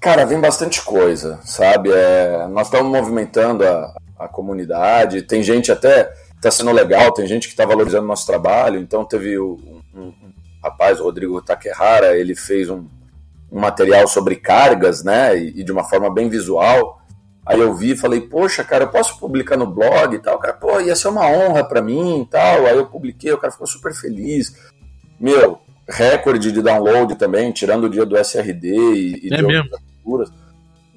[0.00, 1.90] Cara, vem bastante coisa, sabe?
[1.90, 7.46] É, nós estamos movimentando a, a comunidade, tem gente até, está sendo legal, tem gente
[7.46, 10.14] que está valorizando nosso trabalho, então teve um, um, um,
[10.62, 12.86] rapaz, o Rodrigo Takehara, ele fez um,
[13.50, 17.00] um material sobre cargas, né, e, e, de uma forma bem visual,
[17.46, 20.54] aí eu vi e falei, poxa, cara, eu posso publicar no blog e tal, cara,
[20.54, 23.66] pô, ia ser uma honra para mim e tal, aí eu publiquei, o cara ficou
[23.66, 24.54] super feliz,
[25.20, 29.70] meu, recorde de download também, tirando o dia do SRD e, e é de mesmo?
[30.04, 30.30] outras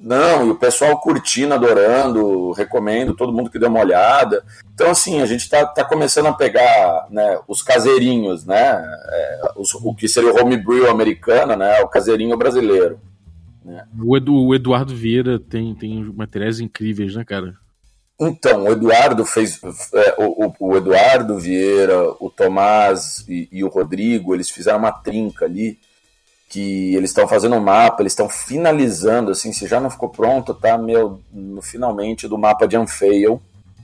[0.00, 4.44] Não, e o pessoal curtindo, adorando, recomendo, todo mundo que deu uma olhada.
[4.74, 8.80] Então, assim, a gente está tá começando a pegar né, os caseirinhos, né?
[9.10, 11.80] É, os, o que seria o homebrew americano, né?
[11.80, 13.00] O caseirinho brasileiro.
[13.64, 13.84] Né?
[14.02, 17.54] O, Edu, o Eduardo Vieira tem, tem materiais incríveis, né, cara?
[18.20, 19.60] Então, o Eduardo fez.
[19.94, 25.44] É, o, o, Eduardo Vieira, o Tomás e, e, o Rodrigo, eles fizeram uma trinca
[25.44, 25.78] ali.
[26.48, 30.54] Que eles estão fazendo um mapa, eles estão finalizando, assim, se já não ficou pronto,
[30.54, 33.38] tá, meu, no, finalmente do mapa de Unfail,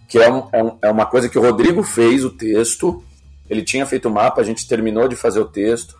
[0.08, 3.04] que é, um, é, um, é uma coisa que o Rodrigo fez o texto.
[3.50, 5.94] Ele tinha feito o mapa, a gente terminou de fazer o texto,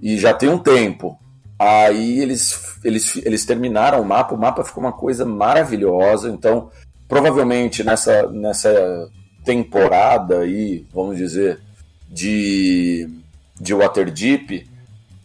[0.00, 1.18] e já tem um tempo.
[1.58, 6.70] Aí eles, eles, eles terminaram o mapa, o mapa ficou uma coisa maravilhosa, então
[7.08, 9.10] provavelmente nessa, nessa
[9.44, 11.60] temporada aí, vamos dizer,
[12.08, 13.08] de,
[13.60, 14.68] de Waterdeep,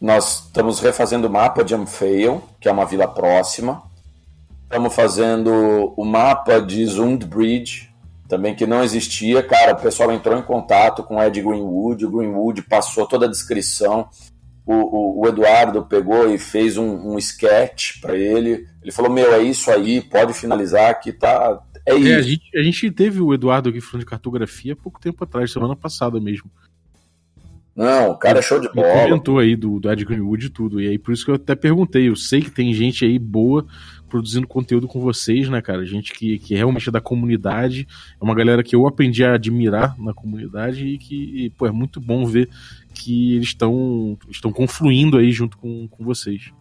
[0.02, 3.84] nós estamos refazendo o mapa de Amphail, que é uma vila próxima.
[4.64, 7.94] Estamos fazendo o mapa de Zund Bridge,
[8.28, 9.44] também que não existia.
[9.44, 13.30] Cara, o pessoal entrou em contato com o Ed Greenwood, o Greenwood passou toda a
[13.30, 14.10] descrição.
[14.66, 18.66] O, o, Eduardo pegou e fez um, um sketch para ele.
[18.82, 22.12] Ele falou: Meu, é isso aí, pode finalizar que tá, é isso.
[22.12, 25.52] É, a, gente, a gente teve o Eduardo aqui falando de cartografia pouco tempo atrás,
[25.52, 26.50] semana passada mesmo.
[27.76, 28.88] Não, o cara é show de bola.
[28.88, 30.80] Ele comentou aí do, do Ed Greenwood e tudo.
[30.80, 32.08] E aí por isso que eu até perguntei.
[32.08, 33.66] Eu sei que tem gente aí boa
[34.08, 35.84] produzindo conteúdo com vocês, né, cara?
[35.84, 37.88] Gente que, que realmente é da comunidade.
[38.22, 41.72] É uma galera que eu aprendi a admirar na comunidade e que, e, pô, é
[41.72, 42.48] muito bom ver
[42.94, 46.52] que eles estão estão confluindo aí junto com, com vocês.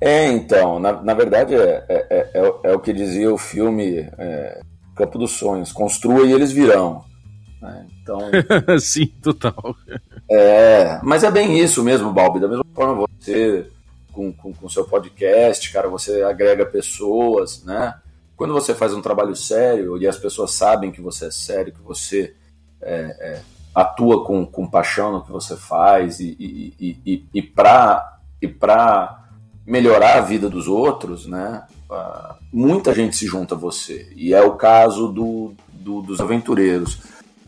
[0.00, 4.08] É, então, na, na verdade é, é, é, é, é o que dizia o filme
[4.18, 4.60] é,
[4.94, 7.04] Campo dos Sonhos, construa e eles virão.
[7.60, 7.86] Né?
[8.02, 8.18] Então,
[8.78, 9.76] Sim, total.
[10.30, 12.40] É, mas é bem isso mesmo, Balbi.
[12.40, 13.70] Da mesma forma, você
[14.12, 17.94] com, com, com seu podcast, cara, você agrega pessoas, né?
[18.36, 21.82] Quando você faz um trabalho sério e as pessoas sabem que você é sério, que
[21.82, 22.34] você
[22.80, 23.40] é, é,
[23.80, 27.42] atua com, com paixão no que você faz e, e, e, e,
[28.42, 29.24] e para
[29.66, 31.62] melhorar a vida dos outros, né?
[31.90, 34.10] Uh, muita gente se junta a você.
[34.16, 36.98] E é o caso do, do, dos aventureiros.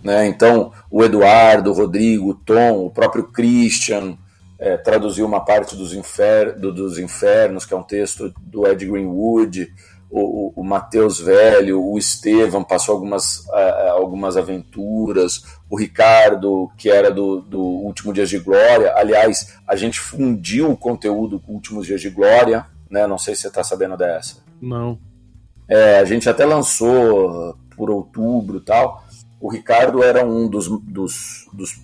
[0.02, 0.26] Né?
[0.26, 4.16] Então, o Eduardo, o Rodrigo, o Tom, o próprio Christian
[4.58, 8.84] é, traduziu uma parte dos, infer do, dos Infernos, que é um texto do Ed
[8.84, 9.72] Greenwood
[10.10, 17.10] o, o, Matheus Velho, o Estevam passou algumas, uh, algumas aventuras, o Ricardo, que era
[17.10, 18.92] do, do Último Dias de Glória.
[18.96, 23.06] Aliás, a gente fundiu o conteúdo com Últimos Dias de Glória, né?
[23.06, 24.38] Não sei se você está sabendo dessa.
[24.60, 24.98] Não.
[25.68, 29.04] É, a gente até lançou por outubro e tal.
[29.40, 31.80] O Ricardo era um dos, dos, dos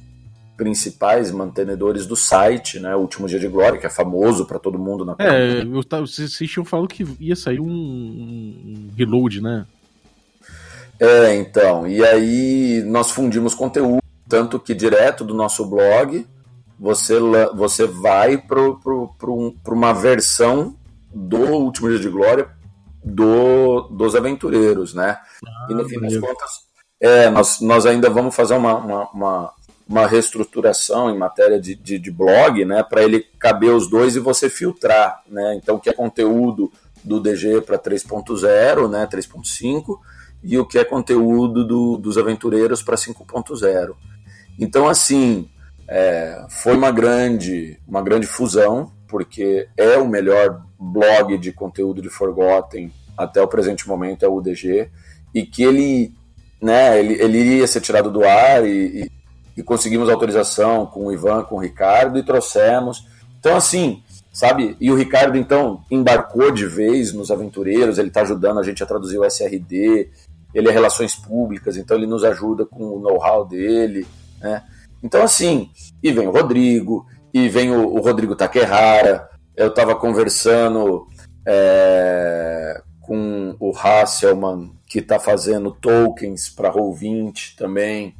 [0.57, 2.97] principais mantenedores do site, né?
[2.97, 6.07] O Último Dia de Glória, que é famoso para todo mundo na É, eu tava,
[6.07, 9.66] vocês tinham falado que ia sair um, um, reload, né?
[10.99, 11.87] É, então.
[11.87, 16.27] E aí nós fundimos conteúdo, tanto que direto do nosso blog
[16.79, 17.14] você,
[17.55, 20.75] você vai para um, uma versão
[21.14, 22.49] do Último Dia de Glória
[23.05, 25.19] do, dos aventureiros, né?
[25.47, 26.51] Ah, e no fim das contas,
[27.01, 29.53] é, nós, nós ainda vamos fazer uma, uma, uma
[29.88, 34.20] uma reestruturação em matéria de, de, de blog, né, para ele caber os dois e
[34.20, 36.72] você filtrar, né, então o que é conteúdo
[37.05, 39.99] do DG para 3.0, né, 3.5,
[40.42, 43.94] e o que é conteúdo do, dos aventureiros para 5.0.
[44.59, 45.49] Então, assim,
[45.88, 52.09] é, foi uma grande, uma grande fusão, porque é o melhor blog de conteúdo de
[52.09, 54.90] Forgotten até o presente momento, é o UDG,
[55.33, 56.12] e que ele,
[56.61, 59.11] né, ele, ele iria ser tirado do ar e,
[59.57, 63.07] e conseguimos autorização com o Ivan, com o Ricardo e trouxemos.
[63.38, 64.77] Então, assim, sabe?
[64.81, 68.87] E o Ricardo, então, embarcou de vez nos aventureiros, ele está ajudando a gente a
[68.87, 70.11] traduzir o SRD,
[70.55, 74.07] ele é Relações Públicas, então ele nos ajuda com o know-how dele,
[74.40, 74.62] né?
[75.03, 75.71] Então, assim,
[76.03, 81.07] e vem o Rodrigo, e vem o, o Rodrigo Taquerrara, eu estava conversando
[81.47, 88.14] é, com o Hasselman, que está fazendo tokens para Roll20 também,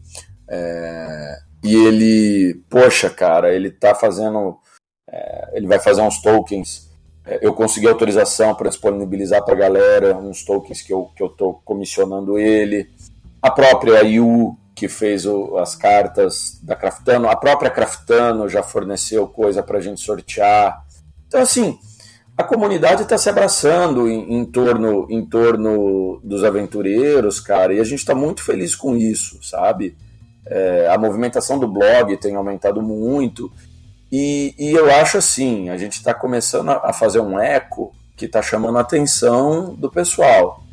[0.49, 4.59] é, e ele, poxa, cara, ele está fazendo,
[5.09, 6.87] é, ele vai fazer uns tokens
[7.27, 11.29] é, eu consegui autorização para disponibilizar para a galera uns tokens que eu que eu
[11.65, 12.89] comissionando ele.
[13.43, 19.27] A própria IU, que fez o, as cartas da Craftano, a própria Craftano já forneceu
[19.27, 20.85] coisa para a gente sortear.
[21.27, 21.79] Então, assim,
[22.37, 27.85] a comunidade está se abraçando em, em, torno, em torno dos aventureiros, cara, e a
[27.85, 29.97] gente está muito feliz com isso, sabe?
[30.49, 33.53] É, a movimentação do blog tem aumentado muito
[34.11, 38.41] e, e eu acho assim, a gente está começando a fazer um eco que está
[38.41, 40.65] chamando a atenção do pessoal.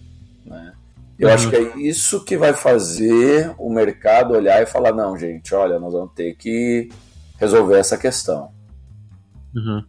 [0.45, 0.73] Né?
[1.17, 1.33] Eu uhum.
[1.33, 5.79] acho que é isso que vai fazer o mercado olhar e falar, não, gente, olha,
[5.79, 6.89] nós vamos ter que
[7.39, 8.51] resolver essa questão.
[9.55, 9.83] Uhum.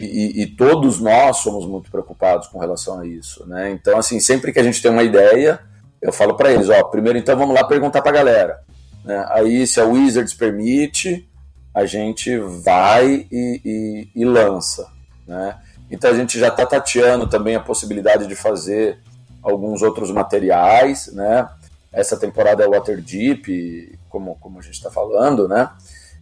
[0.06, 3.72] E, e, todos nós somos muito preocupados com relação a isso, né?
[3.72, 5.60] Então, assim, sempre que a gente tem uma ideia,
[6.02, 8.60] eu falo para eles, ó, primeiro então vamos lá perguntar para a galera,
[9.04, 9.26] né?
[9.30, 11.30] Aí se a Wizards permite,
[11.74, 14.88] a gente vai e, e, e lança.
[15.28, 15.58] Né?
[15.90, 19.00] Então a gente já está tateando também a possibilidade de fazer
[19.42, 21.12] alguns outros materiais.
[21.14, 21.48] Né?
[21.92, 25.70] Essa temporada é Waterdeep, como, como a gente está falando, né?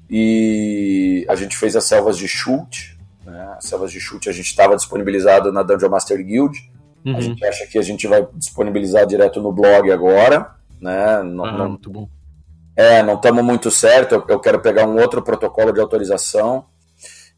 [0.10, 2.97] E a gente fez as selvas de chute.
[3.28, 3.56] Né?
[3.58, 6.58] As selvas de chute a gente estava disponibilizado na Dungeon Master Guild.
[7.06, 7.18] Uhum.
[7.18, 10.52] A gente acha que a gente vai disponibilizar direto no blog agora.
[10.82, 11.22] Né?
[11.24, 12.10] Não, ah, não, muito bom.
[12.74, 14.16] É, não estamos muito certo.
[14.16, 16.66] Eu, eu, quero pegar um outro protocolo de autorização.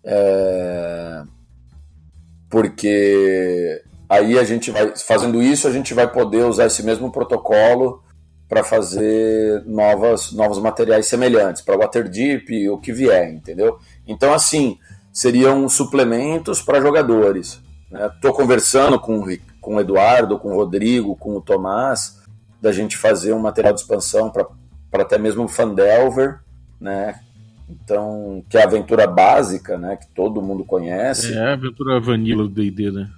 [0.03, 1.23] É,
[2.49, 8.03] porque aí a gente vai fazendo isso, a gente vai poder usar esse mesmo protocolo
[8.47, 13.77] para fazer novas, novos materiais semelhantes para Waterdeep e o que vier, entendeu?
[14.07, 14.77] Então assim
[15.19, 17.61] seriam suplementos para jogadores.
[17.91, 18.37] Estou né?
[18.37, 19.21] conversando com,
[19.59, 22.21] com o Eduardo, com o Rodrigo, com o Tomás,
[22.61, 24.47] da gente fazer um material de expansão para
[24.93, 26.39] até mesmo Fandelver,
[26.79, 27.19] né?
[27.69, 29.97] Então, que é a aventura básica, né?
[29.97, 31.33] Que todo mundo conhece.
[31.33, 33.09] É a aventura vanilla do D&D, né?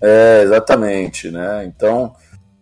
[0.00, 1.66] É, exatamente, né?
[1.66, 2.14] Então,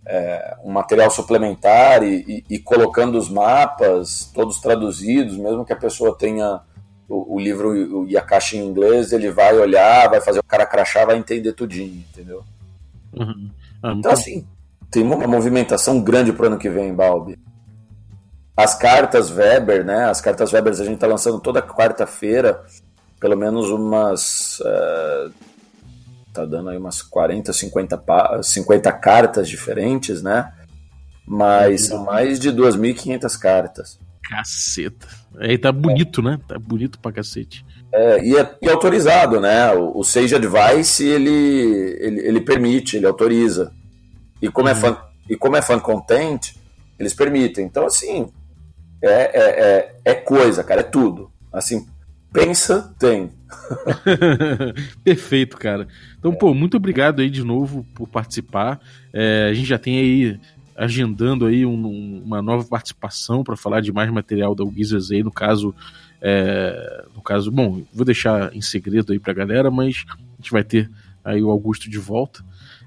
[0.04, 5.76] é, um material suplementar e, e, e, colocando os mapas todos traduzidos, mesmo que a
[5.76, 6.60] pessoa tenha
[7.08, 10.66] o, o, livro e a caixa em inglês, ele vai olhar, vai fazer o cara
[10.66, 12.42] crachar, vai entender tudinho, entendeu?
[13.12, 13.50] Uhum.
[13.82, 14.46] Ah, então, assim,
[14.90, 17.38] tem uma movimentação grande pro ano que vem, Balbi.
[18.56, 20.04] As cartas Weber, né?
[20.04, 22.62] As cartas Weber a gente está lançando toda quarta-feira,
[23.18, 24.60] pelo menos umas.
[24.60, 25.32] Uh,
[26.32, 28.02] tá dando aí umas 40, 50,
[28.42, 30.52] 50 cartas diferentes, né?
[31.26, 33.98] Mas são mais de 2.500 cartas.
[34.28, 35.21] Caceta.
[35.38, 36.24] Aí tá bonito, é.
[36.24, 36.40] né?
[36.46, 37.64] Tá bonito pra cacete.
[37.92, 39.72] É, e, é, e é autorizado, né?
[39.74, 41.30] O, o Sage Advice, ele,
[42.00, 43.72] ele, ele permite, ele autoriza.
[44.40, 44.78] E como, é uhum.
[44.78, 44.98] é, fan,
[45.30, 46.54] e como é fan content,
[46.98, 47.64] eles permitem.
[47.64, 48.28] Então, assim,
[49.02, 51.30] é, é, é, é coisa, cara, é tudo.
[51.52, 51.86] Assim,
[52.32, 53.30] pensa, tem.
[55.04, 55.86] Perfeito, cara.
[56.18, 56.36] Então, é.
[56.36, 58.80] pô, muito obrigado aí de novo por participar.
[59.12, 60.40] É, a gente já tem aí
[60.76, 65.30] agendando aí um, uma nova participação para falar de mais material da Wizards aí, no
[65.30, 65.74] caso,
[66.20, 70.64] é, no caso, bom, vou deixar em segredo aí pra galera, mas a gente vai
[70.64, 70.90] ter
[71.24, 72.44] aí o Augusto de volta.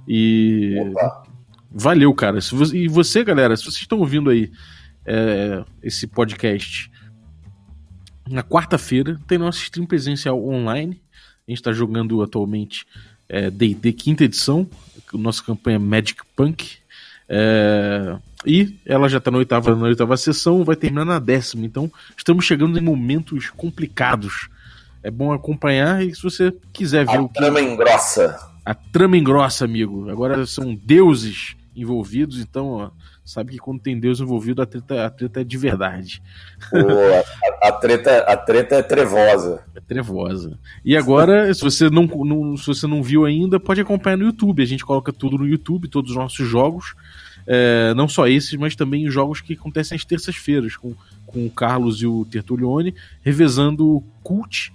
[0.07, 1.23] E Opa.
[1.71, 2.39] valeu, cara.
[2.73, 4.51] e você, galera, se vocês estão ouvindo aí
[5.05, 6.91] é, esse podcast
[8.29, 11.01] na quarta-feira, tem nosso stream presencial online.
[11.47, 12.85] A gente está jogando atualmente
[13.53, 14.67] D&D é, quinta edição,
[15.13, 16.77] nossa campanha Magic Punk.
[17.27, 21.65] É, e ela já está na oitava, na oitava sessão, vai terminar na décima.
[21.65, 24.49] Então, estamos chegando em momentos complicados.
[25.01, 27.37] É bom acompanhar e se você quiser ver a o que.
[27.37, 28.39] A trama engrossa.
[28.65, 30.09] A trama engrossa, amigo.
[30.09, 32.89] Agora são deuses envolvidos, então ó,
[33.23, 36.21] sabe que quando tem Deus envolvido, a treta, a treta é de verdade.
[36.69, 39.63] Pô, a, a, treta, a treta é trevosa.
[39.75, 40.57] É trevosa.
[40.83, 44.63] E agora, se você não, não, se você não viu ainda, pode acompanhar no YouTube.
[44.63, 46.95] A gente coloca tudo no YouTube, todos os nossos jogos.
[47.47, 50.95] É, não só esses, mas também os jogos que acontecem às terças-feiras, com,
[51.25, 54.73] com o Carlos e o Tertulione, revezando Cult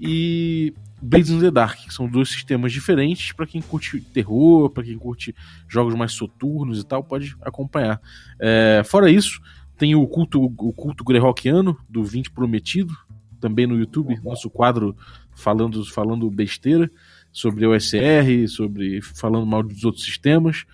[0.00, 0.72] e
[1.02, 4.96] Blades in the Dark, que são dois sistemas diferentes para quem curte terror, para quem
[4.96, 5.34] curte
[5.68, 8.00] jogos mais soturnos e tal, pode acompanhar.
[8.38, 9.40] É, fora isso,
[9.76, 12.94] tem o culto, o culto Greyhawkiano do 20 Prometido,
[13.40, 14.96] também no YouTube, nosso quadro
[15.34, 16.88] falando, falando besteira
[17.32, 20.64] sobre o OSR, sobre falando mal dos outros sistemas.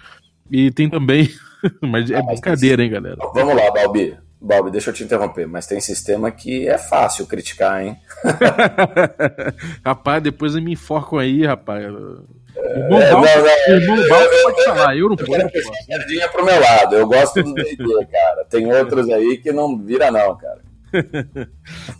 [0.50, 1.30] E tem também.
[1.80, 3.16] mas é ah, brincadeira, hein, galera?
[3.34, 4.27] Vamos lá, Balbi.
[4.40, 7.96] Bob, deixa eu te interromper, mas tem sistema que é fácil criticar, hein?
[9.84, 11.84] rapaz, depois eu me enforco aí, rapaz.
[11.84, 15.72] É, irmão é, Balco, não, irmão Balco pode falar, eu não posso.
[15.86, 18.44] Sardinha pro meu lado, eu gosto do D&D, cara.
[18.48, 20.68] Tem outros aí que não vira não, cara.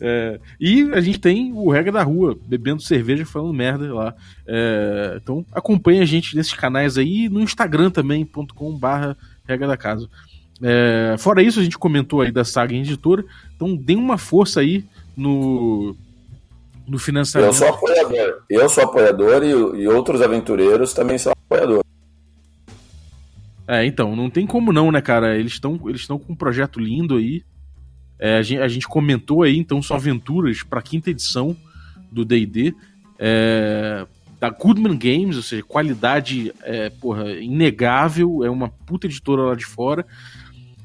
[0.01, 4.14] é, e a gente tem o Regra da Rua, bebendo cerveja falando merda lá.
[4.47, 8.24] É, então acompanha a gente nesses canais aí no Instagram também,
[8.55, 9.16] .com barra
[9.47, 10.09] Regra da Casa.
[10.62, 14.84] É, fora isso, a gente comentou aí da saga editora, então dê uma força aí
[15.16, 15.94] no,
[16.86, 17.50] no financiamento.
[17.50, 18.42] Eu sou apoiador.
[18.48, 19.50] Eu sou apoiador e,
[19.82, 21.84] e outros aventureiros também são apoiadores.
[23.66, 25.36] É, então, não tem como não, né, cara?
[25.36, 27.44] Eles estão eles com um projeto lindo aí.
[28.18, 31.54] É, a, gente, a, gente, comentou aí, então, são aventuras para quinta edição
[32.11, 32.74] do D&D.
[33.18, 34.06] É,
[34.40, 39.66] da Goodman Games, ou seja, qualidade é, porra, inegável, é uma puta editora lá de
[39.66, 40.06] fora.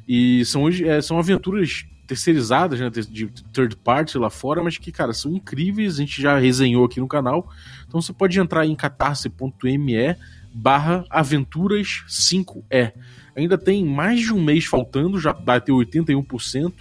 [0.07, 5.13] E são, é, são aventuras terceirizadas, né, de third party lá fora, mas que, cara,
[5.13, 7.49] são incríveis, a gente já resenhou aqui no canal.
[7.87, 10.15] Então você pode entrar em catarse.me
[10.53, 12.93] barra aventuras 5E.
[13.35, 16.73] Ainda tem mais de um mês faltando, já bateu 81%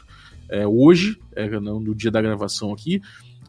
[0.51, 3.01] é, hoje, é, no dia da gravação aqui.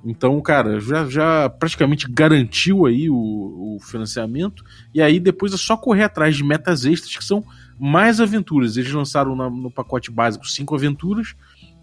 [0.06, 4.64] Então, cara, já, já praticamente garantiu aí o, o, financiamento.
[4.93, 7.43] E aí depois é só correr atrás de metas extras que são
[7.80, 8.76] mais aventuras.
[8.76, 11.36] Eles lançaram na, no pacote básico cinco aventuras.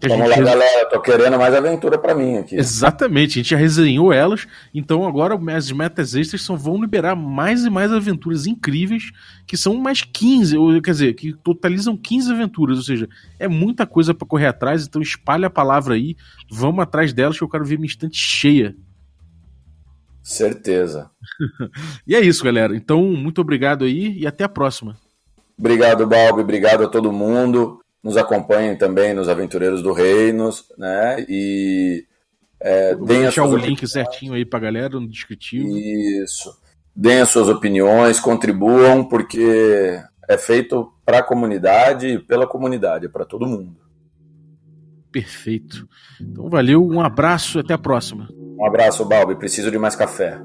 [0.07, 2.55] Vamos lá, galera, tô querendo mais aventura para mim aqui.
[2.55, 7.65] Exatamente, a gente já resenhou elas, então agora as metas extras são, vão liberar mais
[7.65, 9.11] e mais aventuras incríveis,
[9.45, 13.85] que são mais 15, ou, quer dizer, que totalizam 15 aventuras, ou seja, é muita
[13.85, 16.15] coisa para correr atrás, então espalha a palavra aí,
[16.49, 18.75] vamos atrás delas que eu quero ver minha estante cheia.
[20.23, 21.09] Certeza.
[22.05, 22.75] e é isso, galera.
[22.75, 24.97] Então, muito obrigado aí e até a próxima.
[25.57, 26.41] Obrigado, Balbi.
[26.41, 27.79] Obrigado a todo mundo.
[28.03, 31.23] Nos acompanhem também nos Aventureiros do Reinos, né?
[31.29, 32.05] E
[32.59, 35.77] é, Vou deixar o link certinho aí pra galera no descritivo.
[35.77, 36.55] Isso.
[36.95, 39.99] Deem as suas opiniões, contribuam, porque
[40.29, 43.75] é feito para a comunidade e pela comunidade, é para todo mundo.
[45.11, 45.87] Perfeito.
[46.21, 48.29] Então valeu, um abraço, até a próxima.
[48.31, 49.35] Um abraço, Balbi.
[49.35, 50.39] Preciso de mais café.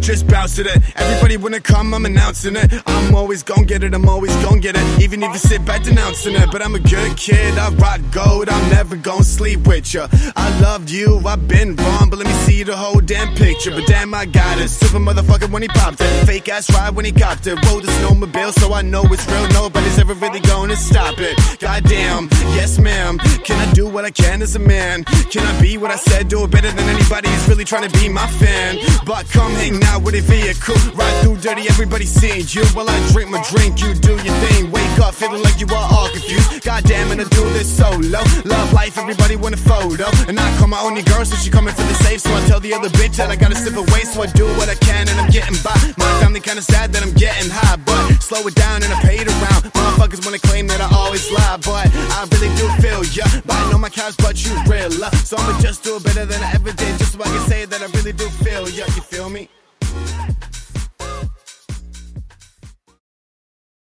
[0.00, 0.82] Just bounce to it.
[0.96, 2.72] Everybody wanna come, I'm announcing it.
[2.86, 5.02] I'm always gon' get it, I'm always gon' get it.
[5.02, 6.50] Even if you sit back denouncing it.
[6.50, 10.08] But I'm a good kid, I rock gold, I'm never gon' sleep with ya.
[10.36, 13.70] I loved you, I've been wrong, but let me see the whole damn picture.
[13.70, 14.68] But damn, I got it.
[14.68, 16.26] Super motherfucker when he popped it.
[16.26, 17.56] Fake ass ride when he copped it.
[17.66, 19.48] Rode the snowmobile, so I know it's real.
[19.48, 21.36] Nobody's ever really gonna stop it.
[21.58, 23.18] Goddamn, yes ma'am.
[23.18, 25.04] Can I do what I can as a man?
[25.04, 26.28] Can I be what I said?
[26.28, 28.78] Do it better than anybody who's really trying to be my fan.
[29.04, 30.78] But come Hanging out with a vehicle.
[30.94, 32.64] Ride through dirty, everybody seeing you.
[32.72, 34.70] While I drink my drink, you do your thing.
[34.70, 36.62] Wake up feeling like you are all confused.
[36.62, 38.22] Goddamn, and I do this solo.
[38.44, 40.06] Love life, everybody want a photo.
[40.28, 42.20] And I call my only girl, so she coming for the safe.
[42.20, 44.02] So I tell the other bitch that I gotta sip away.
[44.06, 45.76] So I do what I can, and I'm getting by.
[45.98, 49.26] My family kinda sad that I'm getting high, but slow it down and I paid
[49.26, 49.62] around.
[49.74, 53.26] Motherfuckers wanna claim that I always lie, but I really do feel ya.
[53.50, 54.90] I know my cows, but you real.
[55.28, 57.64] So I'ma just do it better than I ever did, just so I can say
[57.64, 58.86] that I really do feel ya.
[58.94, 59.47] You feel me?
[59.94, 60.37] Yeah.